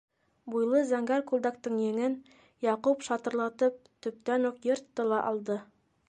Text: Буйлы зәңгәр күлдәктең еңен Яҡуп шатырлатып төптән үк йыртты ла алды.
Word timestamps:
Буйлы 0.51 0.79
зәңгәр 0.91 1.19
күлдәктең 1.31 1.75
еңен 1.81 2.15
Яҡуп 2.67 3.05
шатырлатып 3.07 3.77
төптән 4.07 4.49
үк 4.51 4.65
йыртты 4.71 5.07
ла 5.13 5.21
алды. 5.33 5.59